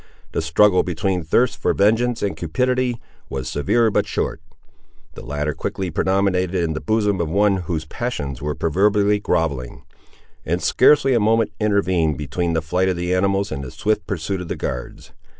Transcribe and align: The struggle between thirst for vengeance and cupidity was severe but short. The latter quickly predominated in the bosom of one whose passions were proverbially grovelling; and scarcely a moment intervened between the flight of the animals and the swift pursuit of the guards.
The 0.31 0.41
struggle 0.41 0.81
between 0.81 1.21
thirst 1.23 1.57
for 1.57 1.75
vengeance 1.75 2.23
and 2.23 2.35
cupidity 2.35 2.99
was 3.29 3.47
severe 3.47 3.91
but 3.91 4.07
short. 4.07 4.41
The 5.13 5.23
latter 5.23 5.53
quickly 5.53 5.91
predominated 5.91 6.55
in 6.55 6.73
the 6.73 6.81
bosom 6.81 7.21
of 7.21 7.29
one 7.29 7.57
whose 7.57 7.85
passions 7.85 8.41
were 8.41 8.55
proverbially 8.55 9.19
grovelling; 9.19 9.83
and 10.43 10.59
scarcely 10.59 11.13
a 11.13 11.19
moment 11.19 11.51
intervened 11.59 12.17
between 12.17 12.53
the 12.53 12.63
flight 12.63 12.89
of 12.89 12.95
the 12.97 13.13
animals 13.13 13.51
and 13.51 13.63
the 13.63 13.69
swift 13.69 14.07
pursuit 14.07 14.41
of 14.41 14.47
the 14.47 14.55
guards. 14.55 15.11